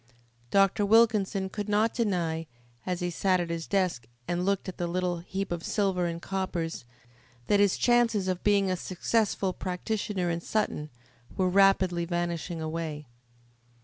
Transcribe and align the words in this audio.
Dr. 0.49 0.83
Wilkinson 0.83 1.47
could 1.47 1.69
not 1.69 1.93
deny, 1.93 2.47
as 2.87 3.01
he 3.01 3.11
sat 3.11 3.39
at 3.39 3.51
his 3.51 3.67
desk 3.67 4.07
and 4.27 4.43
looked 4.43 4.67
at 4.67 4.77
the 4.79 4.87
little 4.87 5.19
heap 5.19 5.51
of 5.51 5.63
silver 5.63 6.07
and 6.07 6.19
coppers, 6.19 6.85
that 7.45 7.59
his 7.59 7.77
chances 7.77 8.27
of 8.27 8.43
being 8.43 8.71
a 8.71 8.75
successful 8.75 9.53
practitioner 9.53 10.31
in 10.31 10.41
Sutton 10.41 10.89
were 11.37 11.49
rapidly 11.49 12.05
vanishing 12.05 12.59
away. 12.59 13.05